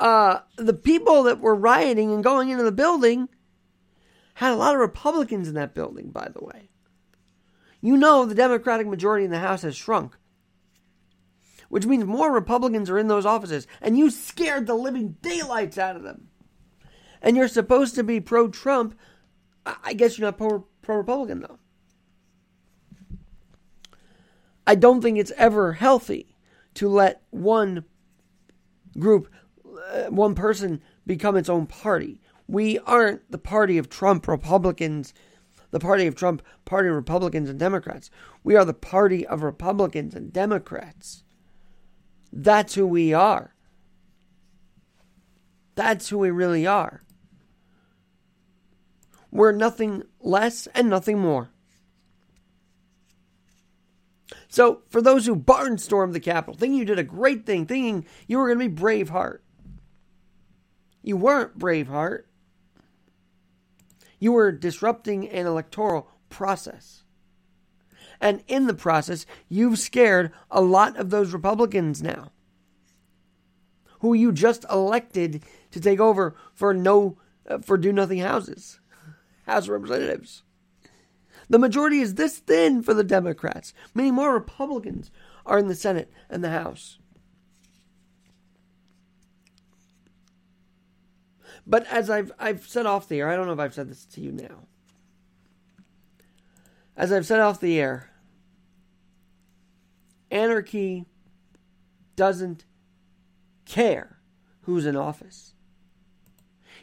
uh, 0.00 0.40
the 0.56 0.74
people 0.74 1.24
that 1.24 1.40
were 1.40 1.54
rioting 1.54 2.12
and 2.12 2.24
going 2.24 2.48
into 2.48 2.64
the 2.64 2.72
building 2.72 3.28
had 4.34 4.52
a 4.52 4.56
lot 4.56 4.74
of 4.74 4.80
Republicans 4.80 5.48
in 5.48 5.54
that 5.54 5.74
building, 5.74 6.10
by 6.10 6.28
the 6.32 6.42
way. 6.42 6.70
You 7.82 7.96
know 7.96 8.24
the 8.24 8.34
Democratic 8.34 8.86
majority 8.86 9.24
in 9.24 9.30
the 9.30 9.38
House 9.38 9.62
has 9.62 9.76
shrunk, 9.76 10.16
which 11.68 11.86
means 11.86 12.04
more 12.04 12.32
Republicans 12.32 12.88
are 12.88 12.98
in 12.98 13.08
those 13.08 13.26
offices, 13.26 13.66
and 13.80 13.98
you 13.98 14.10
scared 14.10 14.66
the 14.66 14.74
living 14.74 15.16
daylights 15.22 15.78
out 15.78 15.96
of 15.96 16.02
them. 16.02 16.28
And 17.22 17.36
you're 17.36 17.48
supposed 17.48 17.94
to 17.96 18.02
be 18.02 18.20
pro 18.20 18.48
Trump. 18.48 18.98
I 19.66 19.92
guess 19.92 20.18
you're 20.18 20.26
not 20.26 20.38
pro 20.38 20.64
Republican, 20.86 21.40
though. 21.40 21.58
I 24.66 24.74
don't 24.74 25.02
think 25.02 25.18
it's 25.18 25.32
ever 25.36 25.74
healthy 25.74 26.36
to 26.74 26.88
let 26.88 27.22
one 27.30 27.84
group, 28.98 29.28
uh, 29.92 30.04
one 30.04 30.34
person 30.34 30.82
become 31.06 31.36
its 31.36 31.48
own 31.48 31.66
party. 31.66 32.20
We 32.46 32.78
aren't 32.80 33.30
the 33.30 33.38
party 33.38 33.78
of 33.78 33.88
Trump 33.88 34.26
Republicans, 34.26 35.14
the 35.70 35.80
party 35.80 36.06
of 36.06 36.14
Trump, 36.16 36.42
party 36.64 36.88
Republicans 36.88 37.48
and 37.48 37.58
Democrats. 37.58 38.10
We 38.42 38.56
are 38.56 38.64
the 38.64 38.74
party 38.74 39.26
of 39.26 39.42
Republicans 39.42 40.14
and 40.14 40.32
Democrats. 40.32 41.22
That's 42.32 42.74
who 42.74 42.86
we 42.86 43.12
are. 43.12 43.54
That's 45.74 46.08
who 46.08 46.18
we 46.18 46.30
really 46.30 46.66
are. 46.66 47.02
We're 49.30 49.52
nothing 49.52 50.02
less 50.20 50.66
and 50.74 50.90
nothing 50.90 51.18
more. 51.18 51.50
So, 54.52 54.82
for 54.88 55.00
those 55.00 55.26
who 55.26 55.36
barnstormed 55.36 56.12
the 56.12 56.20
Capitol, 56.20 56.54
thinking 56.54 56.78
you 56.78 56.84
did 56.84 56.98
a 56.98 57.04
great 57.04 57.46
thing, 57.46 57.66
thinking 57.66 58.04
you 58.26 58.36
were 58.36 58.52
going 58.52 58.58
to 58.58 58.68
be 58.68 58.82
Braveheart, 58.82 59.38
you 61.02 61.16
weren't 61.16 61.56
Braveheart. 61.56 62.24
You 64.18 64.32
were 64.32 64.52
disrupting 64.52 65.28
an 65.30 65.46
electoral 65.46 66.08
process. 66.28 67.04
And 68.20 68.42
in 68.48 68.66
the 68.66 68.74
process, 68.74 69.24
you've 69.48 69.78
scared 69.78 70.32
a 70.50 70.60
lot 70.60 70.98
of 70.98 71.10
those 71.10 71.32
Republicans 71.32 72.02
now 72.02 72.32
who 74.00 74.14
you 74.14 74.32
just 74.32 74.66
elected 74.70 75.42
to 75.70 75.80
take 75.80 76.00
over 76.00 76.34
for 76.52 76.74
no 76.74 77.16
uh, 77.48 77.58
for 77.58 77.78
do 77.78 77.92
nothing 77.92 78.18
houses, 78.18 78.80
House 79.46 79.68
Representatives. 79.68 80.42
The 81.50 81.58
majority 81.58 81.98
is 81.98 82.14
this 82.14 82.38
thin 82.38 82.80
for 82.80 82.94
the 82.94 83.02
Democrats. 83.02 83.74
Many 83.92 84.12
more 84.12 84.32
Republicans 84.32 85.10
are 85.44 85.58
in 85.58 85.66
the 85.66 85.74
Senate 85.74 86.10
and 86.30 86.44
the 86.44 86.50
House. 86.50 86.98
But 91.66 91.86
as 91.88 92.08
I've 92.08 92.32
I've 92.38 92.66
said 92.66 92.86
off 92.86 93.08
the 93.08 93.18
air, 93.18 93.28
I 93.28 93.36
don't 93.36 93.46
know 93.46 93.52
if 93.52 93.58
I've 93.58 93.74
said 93.74 93.90
this 93.90 94.06
to 94.06 94.20
you 94.20 94.30
now. 94.30 94.66
As 96.96 97.12
I've 97.12 97.26
said 97.26 97.40
off 97.40 97.60
the 97.60 97.80
air, 97.80 98.10
anarchy 100.30 101.06
doesn't 102.14 102.64
care 103.64 104.20
who's 104.62 104.86
in 104.86 104.96
office. 104.96 105.54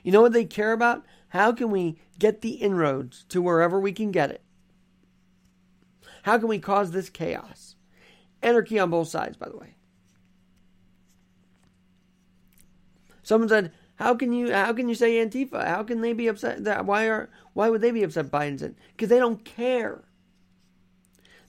You 0.04 0.12
know 0.12 0.22
what 0.22 0.34
they 0.34 0.46
care 0.46 0.74
about? 0.74 1.06
How 1.30 1.54
can 1.54 1.72
we 1.72 2.00
get 2.20 2.42
the 2.42 2.56
inroads 2.56 3.24
to 3.30 3.42
wherever 3.42 3.80
we 3.80 3.94
can 3.94 4.12
get 4.12 4.32
it? 4.32 4.42
How 6.28 6.38
can 6.38 6.50
we 6.50 6.60
cause 6.60 6.92
this 6.92 7.10
chaos? 7.10 7.78
Anarchy 8.42 8.78
on 8.80 8.90
both 8.90 9.08
sides, 9.08 9.38
by 9.38 9.48
the 9.48 9.56
way. 9.56 9.76
Someone 13.24 13.48
said, 13.48 13.72
"How 13.96 14.14
can 14.14 14.34
you? 14.34 14.52
How 14.52 14.74
can 14.74 14.90
you 14.90 14.96
say 14.96 15.26
Antifa? 15.26 15.66
How 15.66 15.84
can 15.84 16.02
they 16.02 16.12
be 16.12 16.28
upset? 16.28 16.66
That 16.66 16.86
why 16.86 17.08
are? 17.08 17.30
Why 17.54 17.70
would 17.70 17.80
they 17.80 17.92
be 17.92 18.04
upset 18.04 18.30
Biden's 18.30 18.62
in? 18.62 18.76
Because 18.92 19.08
they 19.08 19.20
don't 19.20 19.46
care. 19.46 20.04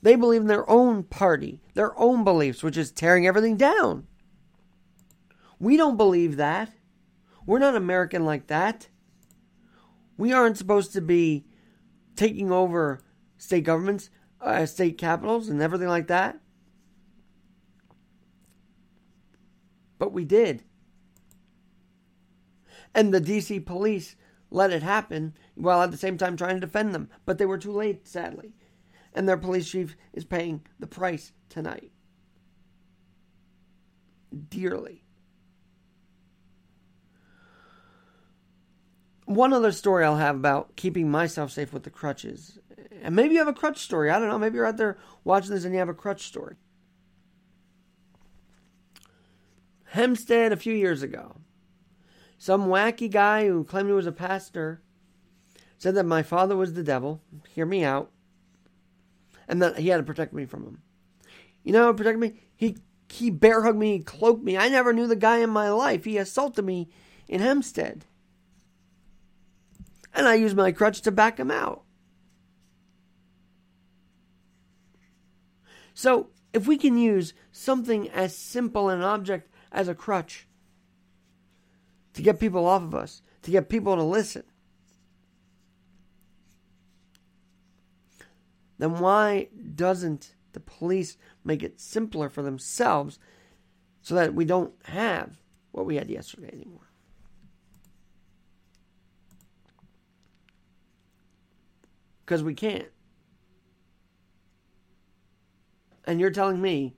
They 0.01 0.15
believe 0.15 0.43
in 0.43 0.47
their 0.47 0.71
own 0.71 1.03
party, 1.03 1.61
their 1.75 1.99
own 1.99 2.23
beliefs, 2.23 2.63
which 2.63 2.77
is 2.77 2.93
tearing 2.93 3.27
everything 3.27 3.57
down. 3.57 4.07
We 5.59 5.77
don't 5.77 5.97
believe 5.97 6.37
that. 6.37 6.71
We're 7.45 7.59
not 7.59 7.75
American 7.75 8.25
like 8.25 8.47
that. 8.47 8.87
We 10.17 10.33
aren't 10.33 10.57
supposed 10.57 10.93
to 10.93 11.01
be 11.01 11.47
taking 12.15 12.53
over 12.53 13.01
state 13.39 13.65
governments 13.65 14.11
uh, 14.41 14.67
state 14.67 14.99
capitals 14.99 15.49
and 15.49 15.61
everything 15.61 15.89
like 15.89 16.07
that. 16.09 16.39
But 19.99 20.13
we 20.13 20.25
did. 20.25 20.65
And 22.95 23.13
the 23.13 23.21
DC 23.21 23.65
police 23.67 24.17
let 24.51 24.73
it 24.73 24.83
happen 24.83 25.35
while 25.55 25.83
at 25.83 25.91
the 25.91 25.97
same 25.97 26.17
time 26.17 26.37
trying 26.37 26.57
to 26.57 26.61
defend 26.61 26.95
them. 26.95 27.11
But 27.27 27.39
they 27.39 27.47
were 27.47 27.59
too 27.59 27.73
late, 27.73 28.07
sadly. 28.07 28.55
And 29.13 29.29
their 29.29 29.37
police 29.37 29.69
chief 29.69 29.97
is 30.13 30.25
paying 30.25 30.63
the 30.79 30.87
price 30.87 31.33
tonight. 31.49 31.91
Dearly. 34.49 35.05
One 39.25 39.53
other 39.53 39.73
story 39.73 40.05
I'll 40.05 40.17
have 40.17 40.37
about 40.37 40.77
keeping 40.77 41.11
myself 41.11 41.51
safe 41.51 41.73
with 41.73 41.83
the 41.83 41.91
crutches 41.91 42.59
and 43.03 43.15
maybe 43.15 43.35
you 43.35 43.39
have 43.39 43.49
a 43.49 43.53
crutch 43.53 43.79
story. 43.79 44.11
I 44.11 44.19
don't 44.19 44.29
know. 44.29 44.39
Maybe 44.39 44.57
you're 44.57 44.67
out 44.67 44.77
there 44.77 44.99
watching 45.25 45.51
this 45.51 45.65
and 45.65 45.73
you 45.73 45.79
have 45.79 45.89
a 45.89 45.95
crutch 45.95 46.23
story. 46.23 46.57
Hempstead 49.91 50.53
a 50.53 50.57
few 50.57 50.75
years 50.75 51.03
ago. 51.03 51.37
Some 52.37 52.67
wacky 52.67 53.11
guy 53.11 53.47
who 53.47 53.65
claimed 53.65 53.89
he 53.89 53.95
was 53.95 54.07
a 54.07 54.13
pastor 54.13 54.83
said 55.79 55.95
that 55.95 56.05
my 56.05 56.23
father 56.23 56.57
was 56.57 56.75
the 56.75 56.83
devil. 56.83 57.23
Hear 57.49 57.67
me 57.67 57.85
out. 57.85 58.11
And 59.49 59.63
that 59.63 59.79
he 59.79 59.89
had 59.89 59.97
to 59.97 60.03
protect 60.03 60.33
me 60.33 60.45
from 60.45 60.65
him. 60.65 60.83
You 61.63 61.73
know, 61.73 61.93
protect 61.95 62.19
me. 62.19 62.35
He 62.55 62.77
he 63.11 63.31
bear 63.31 63.63
hugged 63.63 63.79
me, 63.79 63.97
he 63.97 64.03
cloaked 64.03 64.45
me. 64.45 64.59
I 64.59 64.69
never 64.69 64.93
knew 64.93 65.07
the 65.07 65.17
guy 65.17 65.39
in 65.39 65.49
my 65.49 65.71
life. 65.71 66.05
He 66.05 66.19
assaulted 66.19 66.65
me 66.65 66.91
in 67.27 67.41
Hempstead. 67.41 68.05
And 70.13 70.29
I 70.29 70.35
used 70.35 70.57
my 70.57 70.73
crutch 70.73 71.01
to 71.03 71.11
back 71.11 71.39
him 71.39 71.51
out. 71.51 71.85
So 75.99 76.29
if 76.53 76.69
we 76.69 76.77
can 76.77 76.97
use 76.97 77.35
something 77.51 78.09
as 78.11 78.33
simple 78.33 78.89
an 78.89 79.03
object 79.03 79.53
as 79.73 79.89
a 79.89 79.97
crutch 79.97 80.47
to 82.13 82.23
get 82.23 82.39
people 82.39 82.67
off 82.67 82.83
of 82.83 82.95
us, 82.95 83.21
to 83.43 83.51
get 83.51 83.69
people 83.69 83.97
to 83.97 84.05
listen, 84.05 84.45
then 88.79 89.01
why 89.01 89.49
doesn't 89.75 90.37
the 90.53 90.61
police 90.61 91.17
make 91.43 91.65
it 91.65 91.81
simpler 91.81 92.29
for 92.29 92.43
themselves 92.43 93.19
so 94.01 94.15
that 94.15 94.35
we 94.35 94.45
don't 94.45 94.75
have 94.85 95.41
what 95.73 95.85
we 95.85 95.97
had 95.97 96.09
yesterday 96.09 96.51
anymore? 96.53 96.93
Because 102.25 102.45
we 102.45 102.55
can't. 102.55 102.87
And 106.09 106.21
you're 106.21 106.31
telling 106.31 106.63
me 106.63 106.97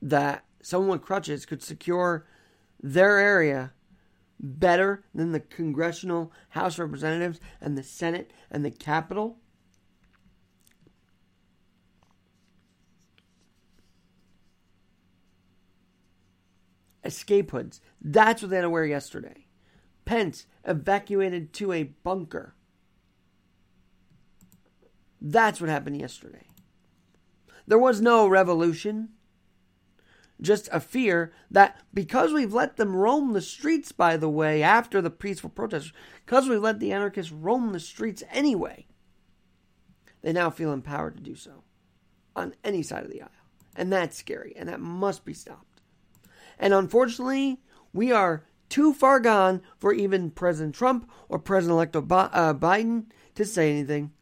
that 0.00 0.46
someone 0.62 0.88
with 0.88 1.02
crutches 1.02 1.44
could 1.44 1.62
secure 1.62 2.26
their 2.82 3.18
area 3.18 3.74
better 4.40 5.04
than 5.14 5.32
the 5.32 5.40
congressional 5.40 6.32
House 6.48 6.78
Representatives 6.78 7.40
and 7.60 7.76
the 7.76 7.82
Senate 7.82 8.30
and 8.50 8.64
the 8.64 8.70
Capitol? 8.70 9.36
Escape 17.04 17.50
hoods. 17.50 17.82
That's 18.00 18.40
what 18.40 18.48
they 18.48 18.56
had 18.56 18.62
to 18.62 18.70
wear 18.70 18.86
yesterday. 18.86 19.44
Pence 20.06 20.46
evacuated 20.64 21.52
to 21.52 21.72
a 21.72 21.82
bunker. 21.82 22.55
That's 25.20 25.60
what 25.60 25.70
happened 25.70 26.00
yesterday. 26.00 26.46
There 27.66 27.78
was 27.78 28.00
no 28.00 28.26
revolution 28.28 29.10
just 30.40 30.68
a 30.70 30.80
fear 30.80 31.32
that 31.50 31.80
because 31.94 32.32
we've 32.32 32.52
let 32.52 32.76
them 32.76 32.94
roam 32.94 33.32
the 33.32 33.40
streets, 33.40 33.92
by 33.92 34.16
the 34.16 34.28
way, 34.28 34.62
after 34.62 35.00
the 35.00 35.10
peaceful 35.10 35.50
protesters, 35.50 35.92
because 36.24 36.48
we've 36.48 36.60
let 36.60 36.78
the 36.78 36.92
anarchists 36.92 37.32
roam 37.32 37.72
the 37.72 37.80
streets 37.80 38.22
anyway, 38.30 38.86
they 40.22 40.32
now 40.32 40.50
feel 40.50 40.72
empowered 40.72 41.16
to 41.16 41.22
do 41.22 41.34
so 41.34 41.64
on 42.34 42.54
any 42.64 42.82
side 42.82 43.04
of 43.04 43.10
the 43.10 43.22
aisle. 43.22 43.30
And 43.74 43.92
that's 43.92 44.16
scary, 44.16 44.54
and 44.56 44.68
that 44.68 44.80
must 44.80 45.24
be 45.24 45.34
stopped. 45.34 45.80
And 46.58 46.72
unfortunately, 46.72 47.60
we 47.92 48.12
are 48.12 48.44
too 48.68 48.92
far 48.92 49.20
gone 49.20 49.62
for 49.78 49.92
even 49.92 50.30
President 50.30 50.74
Trump 50.74 51.10
or 51.28 51.38
President 51.38 51.74
elect 51.74 51.96
uh, 51.96 52.54
Biden 52.54 53.06
to 53.34 53.44
say 53.44 53.70
anything. 53.70 54.12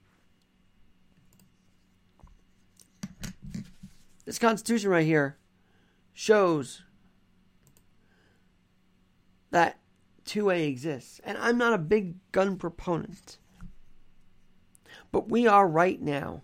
This 4.25 4.39
Constitution 4.39 4.91
right 4.91 5.07
here 5.07 5.37
shows 6.13 6.83
that 9.51 9.79
2A 10.25 10.67
exists. 10.67 11.21
And 11.25 11.37
I'm 11.39 11.59
not 11.59 11.75
a 11.75 11.79
big 11.79 12.17
gun 12.33 12.57
proponent. 12.57 13.39
But 15.13 15.29
we 15.29 15.47
are 15.47 15.69
right 15.69 16.01
now 16.01 16.43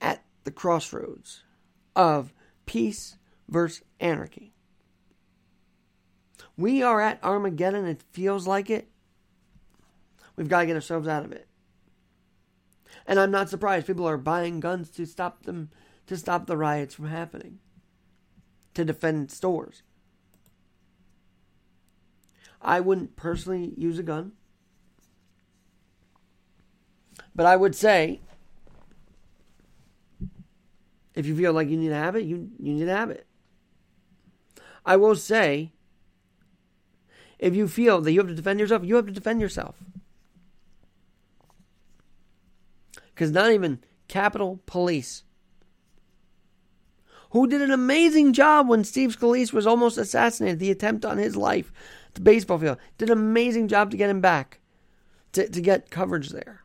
at 0.00 0.24
the 0.44 0.50
crossroads 0.50 1.42
of 1.94 2.32
peace 2.66 3.16
versus 3.48 3.82
anarchy. 4.00 4.54
We 6.56 6.82
are 6.82 7.00
at 7.00 7.22
Armageddon. 7.22 7.86
It 7.86 8.02
feels 8.12 8.46
like 8.46 8.70
it. 8.70 8.88
We've 10.36 10.48
got 10.48 10.60
to 10.60 10.66
get 10.66 10.76
ourselves 10.76 11.08
out 11.08 11.24
of 11.24 11.32
it. 11.32 11.46
And 13.06 13.18
I'm 13.18 13.30
not 13.30 13.48
surprised 13.48 13.86
people 13.86 14.08
are 14.08 14.16
buying 14.16 14.60
guns 14.60 14.90
to 14.90 15.06
stop 15.06 15.44
them 15.44 15.70
to 16.06 16.16
stop 16.16 16.46
the 16.46 16.56
riots 16.56 16.94
from 16.94 17.06
happening, 17.06 17.58
to 18.74 18.84
defend 18.84 19.30
stores. 19.30 19.82
I 22.60 22.80
wouldn't 22.80 23.16
personally 23.16 23.72
use 23.76 23.98
a 23.98 24.02
gun, 24.02 24.32
but 27.34 27.46
I 27.46 27.56
would 27.56 27.74
say 27.74 28.20
if 31.14 31.26
you 31.26 31.36
feel 31.36 31.52
like 31.52 31.68
you 31.68 31.76
need 31.76 31.88
to 31.88 31.94
have 31.94 32.16
it, 32.16 32.24
you, 32.24 32.50
you 32.58 32.74
need 32.74 32.84
to 32.84 32.96
have 32.96 33.10
it. 33.10 33.26
I 34.84 34.96
will 34.96 35.16
say 35.16 35.72
if 37.38 37.54
you 37.54 37.68
feel 37.68 38.00
that 38.00 38.12
you 38.12 38.20
have 38.20 38.28
to 38.28 38.34
defend 38.34 38.60
yourself, 38.60 38.84
you 38.84 38.96
have 38.96 39.06
to 39.06 39.12
defend 39.12 39.40
yourself. 39.40 39.76
Because 43.14 43.30
not 43.30 43.52
even 43.52 43.80
Capitol 44.08 44.60
Police 44.66 45.24
who 47.32 47.46
did 47.46 47.62
an 47.62 47.70
amazing 47.70 48.34
job 48.34 48.68
when 48.68 48.84
Steve 48.84 49.16
Scalise 49.16 49.54
was 49.54 49.66
almost 49.66 49.96
assassinated, 49.96 50.58
the 50.58 50.70
attempt 50.70 51.02
on 51.04 51.16
his 51.16 51.34
life 51.34 51.72
at 52.08 52.14
the 52.14 52.20
baseball 52.20 52.58
field. 52.58 52.76
Did 52.98 53.08
an 53.08 53.18
amazing 53.18 53.68
job 53.68 53.90
to 53.90 53.96
get 53.96 54.10
him 54.10 54.20
back, 54.20 54.60
to, 55.32 55.48
to 55.48 55.60
get 55.62 55.90
coverage 55.90 56.28
there. 56.28 56.62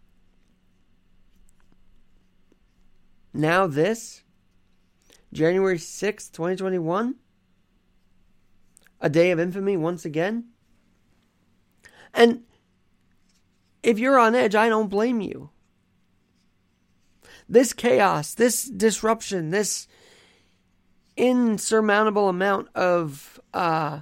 Now, 3.33 3.65
this, 3.65 4.23
January 5.31 5.77
6th, 5.77 6.33
2021, 6.33 7.15
a 8.99 9.09
day 9.09 9.31
of 9.31 9.39
infamy 9.39 9.77
once 9.77 10.03
again. 10.03 10.49
And 12.13 12.43
if 13.83 13.99
you're 13.99 14.19
on 14.19 14.35
edge, 14.35 14.55
I 14.55 14.67
don't 14.67 14.89
blame 14.89 15.21
you. 15.21 15.51
This 17.49 17.73
chaos, 17.73 18.33
this 18.33 18.65
disruption, 18.65 19.51
this 19.51 19.87
insurmountable 21.15 22.29
amount 22.29 22.67
of 22.75 23.39
uh, 23.53 24.01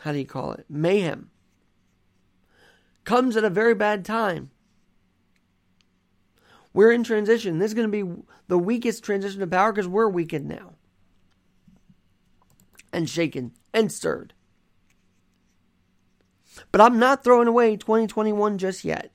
how 0.00 0.12
do 0.12 0.18
you 0.18 0.26
call 0.26 0.52
it? 0.52 0.64
Mayhem 0.68 1.30
comes 3.04 3.36
at 3.36 3.44
a 3.44 3.50
very 3.50 3.74
bad 3.74 4.04
time. 4.04 4.50
We're 6.72 6.92
in 6.92 7.04
transition. 7.04 7.58
This 7.58 7.70
is 7.70 7.74
going 7.74 7.90
to 7.90 8.04
be 8.04 8.22
the 8.48 8.58
weakest 8.58 9.04
transition 9.04 9.40
to 9.40 9.46
power 9.46 9.72
because 9.72 9.88
we're 9.88 10.08
weakened 10.08 10.48
now. 10.48 10.74
And 12.92 13.08
shaken 13.08 13.52
and 13.74 13.92
stirred. 13.92 14.34
But 16.72 16.80
i'm 16.80 16.98
not 16.98 17.22
throwing 17.22 17.46
away 17.48 17.76
2021 17.76 18.58
just 18.58 18.84
yet 18.84 19.12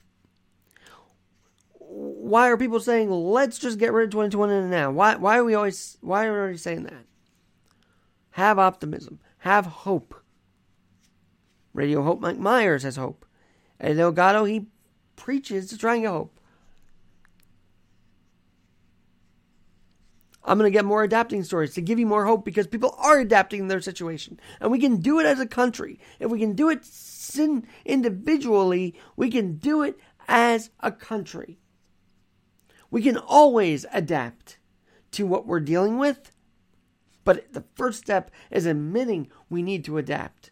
why 2.36 2.50
are 2.50 2.58
people 2.58 2.82
saying 2.82 3.10
let's 3.10 3.58
just 3.58 3.80
get 3.80 3.94
rid 3.94 4.04
of 4.04 4.12
2020 4.12 4.68
now? 4.68 4.92
Why 4.92 5.16
why 5.16 5.38
are 5.38 5.46
we 5.46 5.56
always 5.56 5.98
why 6.02 6.26
are 6.26 6.50
we 6.50 6.58
saying 6.58 6.84
that? 6.84 7.06
Have 8.32 8.60
optimism. 8.60 9.22
Have 9.38 9.66
hope. 9.66 10.22
Radio 11.74 12.02
Hope 12.04 12.20
Mike 12.20 12.38
Myers 12.38 12.84
has 12.84 12.98
hope. 12.98 13.26
And 13.80 13.98
Delgado 13.98 14.44
he 14.44 14.66
preaches 15.16 15.68
to 15.70 15.78
try 15.78 15.94
and 15.94 16.04
get 16.04 16.12
hope. 16.12 16.38
I'm 20.44 20.58
going 20.58 20.70
to 20.70 20.78
get 20.78 20.84
more 20.84 21.04
adapting 21.04 21.42
stories 21.42 21.74
to 21.76 21.82
give 21.82 22.00
you 22.00 22.06
more 22.06 22.26
hope 22.26 22.44
because 22.44 22.68
people 22.68 22.98
are 23.00 23.18
adapting 23.18 23.70
their 23.70 23.80
situation. 23.80 24.42
And 24.60 24.72
we 24.72 24.80
can 24.80 24.98
do 24.98 25.22
it 25.22 25.26
as 25.26 25.40
a 25.40 25.48
country. 25.48 26.02
If 26.20 26.30
we 26.30 26.40
can 26.40 26.52
do 26.52 26.68
it 26.68 26.86
individually, 27.86 28.94
we 29.16 29.32
can 29.32 29.56
do 29.56 29.84
it 29.84 29.98
as 30.28 30.70
a 30.82 30.92
country. 30.92 31.60
We 32.92 33.02
can 33.02 33.18
always 33.18 33.86
adapt 33.92 34.58
to 35.12 35.26
what 35.26 35.48
we're 35.48 35.60
dealing 35.60 35.98
with, 35.98 36.32
but 37.24 37.54
the 37.54 37.64
first 37.76 38.00
step 38.00 38.32
is 38.52 38.66
admitting 38.66 39.30
we 39.50 39.64
need 39.64 39.84
to 39.86 39.98
adapt. 39.98 40.52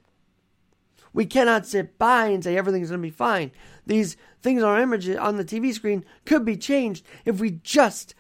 We 1.14 1.26
cannot 1.26 1.68
sit 1.68 2.00
by 2.00 2.28
and 2.28 2.44
say 2.44 2.58
everything's 2.58 2.90
going 2.90 3.02
to 3.02 3.08
be 3.08 3.12
fine. 3.12 3.52
These 3.86 4.18
things 4.42 4.64
on 4.64 4.82
images 4.82 5.18
on 5.18 5.38
the 5.38 5.46
TV 5.46 5.72
screen 5.74 6.04
could 6.26 6.44
be 6.44 6.58
changed 6.58 7.06
if 7.24 7.40
we 7.40 7.52
just 7.52 8.16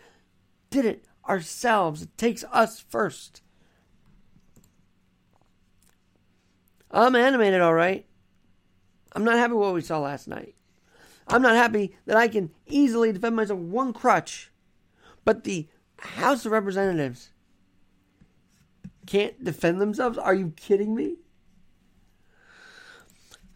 did 0.69 0.86
it 0.86 1.06
ourselves. 1.28 2.04
It 2.04 2.17
takes 2.17 2.43
us 2.52 2.80
first. 2.80 3.41
I'm 6.91 7.15
animated, 7.15 7.62
all 7.62 7.73
right. 7.73 8.06
I'm 9.15 9.23
not 9.23 9.38
happy 9.38 9.54
with 9.54 9.62
what 9.62 9.73
we 9.73 9.82
saw 9.82 9.99
last 9.99 10.28
night. 10.28 10.56
I'm 11.27 11.41
not 11.41 11.55
happy 11.55 11.95
that 12.05 12.17
I 12.17 12.27
can 12.27 12.51
easily 12.67 13.12
defend 13.12 13.36
myself 13.36 13.59
with 13.59 13.69
one 13.69 13.93
crutch, 13.93 14.51
but 15.25 15.43
the 15.43 15.67
House 15.99 16.45
of 16.45 16.51
Representatives 16.51 17.29
can't 19.05 19.43
defend 19.43 19.81
themselves? 19.81 20.17
Are 20.17 20.33
you 20.33 20.53
kidding 20.55 20.95
me? 20.95 21.17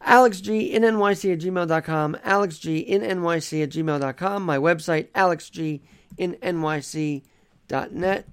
AlexG 0.06 0.72
in 0.72 0.84
NYC 0.84 1.34
at 1.34 1.40
gmail.com. 1.40 2.18
AlexG 2.26 2.86
in 2.86 3.02
NYC 3.02 3.64
at 3.64 3.70
gmail.com. 3.70 4.44
My 4.44 4.58
website, 4.58 5.10
AlexG 5.12 5.82
in 6.18 6.36
NYC.net. 6.36 8.28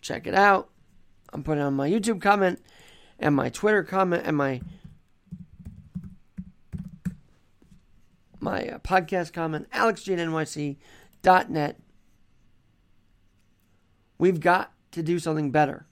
Check 0.00 0.26
it 0.26 0.34
out. 0.34 0.70
I'm 1.32 1.42
putting 1.42 1.62
on 1.62 1.74
my 1.74 1.88
YouTube 1.90 2.20
comment 2.20 2.60
and 3.18 3.34
my 3.34 3.48
Twitter 3.48 3.82
comment 3.82 4.22
and 4.26 4.36
my 4.36 4.60
my 8.40 8.68
uh, 8.68 8.78
podcast 8.78 9.32
comment, 9.32 9.70
alexjnyc.net. 9.70 11.80
We've 14.18 14.40
got 14.40 14.72
to 14.92 15.02
do 15.02 15.18
something 15.18 15.50
better. 15.50 15.86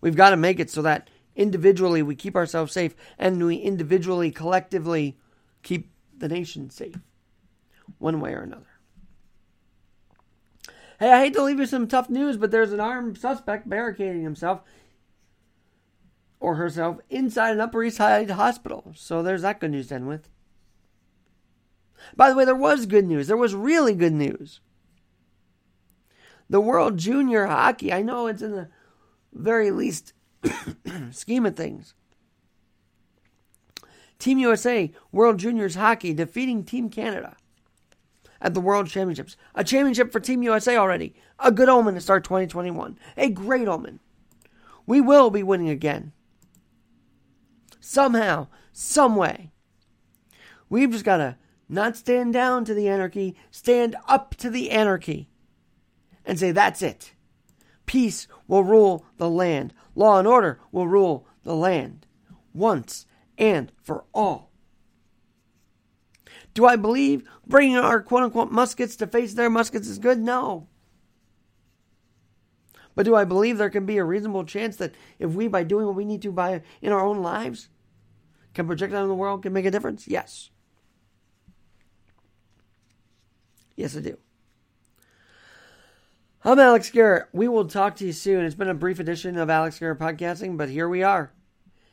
We've 0.00 0.16
got 0.16 0.30
to 0.30 0.36
make 0.36 0.60
it 0.60 0.70
so 0.70 0.82
that 0.82 1.08
individually 1.34 2.02
we 2.02 2.14
keep 2.14 2.36
ourselves 2.36 2.72
safe 2.72 2.94
and 3.18 3.44
we 3.44 3.56
individually, 3.56 4.30
collectively 4.30 5.18
keep 5.62 5.90
the 6.16 6.28
nation 6.28 6.70
safe, 6.70 6.98
one 7.98 8.20
way 8.20 8.32
or 8.32 8.40
another. 8.40 8.66
Hey, 10.98 11.12
I 11.12 11.20
hate 11.20 11.34
to 11.34 11.42
leave 11.42 11.58
you 11.58 11.66
some 11.66 11.88
tough 11.88 12.08
news, 12.08 12.38
but 12.38 12.50
there's 12.50 12.72
an 12.72 12.80
armed 12.80 13.18
suspect 13.18 13.68
barricading 13.68 14.22
himself 14.22 14.62
or 16.40 16.54
herself 16.54 16.98
inside 17.10 17.52
an 17.52 17.60
Upper 17.60 17.82
East 17.82 17.98
Side 17.98 18.30
hospital. 18.30 18.92
So 18.94 19.22
there's 19.22 19.42
that 19.42 19.60
good 19.60 19.72
news 19.72 19.88
to 19.88 19.96
end 19.96 20.08
with. 20.08 20.30
By 22.14 22.30
the 22.30 22.36
way, 22.36 22.44
there 22.44 22.54
was 22.54 22.86
good 22.86 23.06
news. 23.06 23.26
There 23.26 23.36
was 23.36 23.54
really 23.54 23.94
good 23.94 24.12
news. 24.12 24.60
The 26.48 26.60
World 26.60 26.98
Junior 26.98 27.46
Hockey, 27.46 27.92
I 27.92 28.02
know 28.02 28.26
it's 28.26 28.42
in 28.42 28.52
the 28.52 28.68
very 29.32 29.70
least 29.70 30.12
scheme 31.10 31.46
of 31.46 31.56
things. 31.56 31.94
Team 34.18 34.38
USA, 34.38 34.92
World 35.12 35.38
Juniors 35.38 35.74
Hockey, 35.74 36.14
defeating 36.14 36.64
Team 36.64 36.88
Canada 36.88 37.36
at 38.40 38.54
the 38.54 38.60
World 38.60 38.86
Championships. 38.86 39.36
A 39.54 39.64
championship 39.64 40.12
for 40.12 40.20
Team 40.20 40.42
USA 40.42 40.76
already. 40.76 41.14
A 41.38 41.52
good 41.52 41.68
omen 41.68 41.94
to 41.94 42.00
start 42.00 42.24
2021. 42.24 42.98
A 43.16 43.28
great 43.30 43.68
omen. 43.68 44.00
We 44.86 45.00
will 45.00 45.30
be 45.30 45.42
winning 45.42 45.68
again. 45.68 46.12
Somehow, 47.80 48.48
some 48.72 49.16
way. 49.16 49.50
We've 50.68 50.90
just 50.90 51.04
got 51.04 51.18
to 51.18 51.36
not 51.68 51.96
stand 51.96 52.32
down 52.32 52.64
to 52.64 52.74
the 52.74 52.88
anarchy, 52.88 53.36
stand 53.50 53.96
up 54.06 54.34
to 54.36 54.50
the 54.50 54.70
anarchy 54.70 55.28
and 56.24 56.38
say, 56.38 56.52
that's 56.52 56.82
it. 56.82 57.12
Peace 57.86 58.26
will 58.46 58.64
rule 58.64 59.04
the 59.16 59.30
land. 59.30 59.72
Law 59.94 60.18
and 60.18 60.28
order 60.28 60.60
will 60.72 60.88
rule 60.88 61.26
the 61.44 61.54
land. 61.54 62.06
Once 62.52 63.06
and 63.38 63.72
for 63.82 64.04
all. 64.12 64.50
Do 66.54 66.66
I 66.66 66.76
believe 66.76 67.28
bringing 67.46 67.76
our 67.76 68.00
quote 68.02 68.22
unquote 68.22 68.50
muskets 68.50 68.96
to 68.96 69.06
face 69.06 69.34
their 69.34 69.50
muskets 69.50 69.88
is 69.88 69.98
good? 69.98 70.18
No. 70.18 70.68
But 72.94 73.04
do 73.04 73.14
I 73.14 73.24
believe 73.24 73.58
there 73.58 73.70
can 73.70 73.84
be 73.84 73.98
a 73.98 74.04
reasonable 74.04 74.44
chance 74.44 74.76
that 74.76 74.94
if 75.18 75.32
we, 75.32 75.48
by 75.48 75.64
doing 75.64 75.84
what 75.84 75.94
we 75.94 76.06
need 76.06 76.22
to 76.22 76.32
by 76.32 76.62
in 76.80 76.92
our 76.92 77.04
own 77.04 77.22
lives, 77.22 77.68
can 78.54 78.66
project 78.66 78.94
out 78.94 79.02
in 79.02 79.08
the 79.08 79.14
world, 79.14 79.42
can 79.42 79.52
make 79.52 79.66
a 79.66 79.70
difference? 79.70 80.08
Yes. 80.08 80.50
Yes, 83.76 83.94
I 83.94 84.00
do. 84.00 84.16
I'm 86.42 86.58
Alex 86.58 86.90
Garrett. 86.90 87.28
We 87.32 87.46
will 87.46 87.66
talk 87.66 87.96
to 87.96 88.06
you 88.06 88.12
soon. 88.12 88.44
It's 88.44 88.54
been 88.54 88.68
a 88.68 88.74
brief 88.74 88.98
edition 88.98 89.36
of 89.36 89.50
Alex 89.50 89.78
Garrett 89.78 89.98
Podcasting, 89.98 90.56
but 90.56 90.70
here 90.70 90.88
we 90.88 91.02
are. 91.02 91.32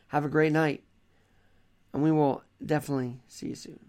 Have 0.08 0.24
a 0.24 0.30
great 0.30 0.54
night. 0.54 0.84
And 1.92 2.02
we 2.02 2.12
will 2.12 2.44
definitely 2.66 3.20
see 3.28 3.48
you 3.48 3.56
soon. 3.56 3.80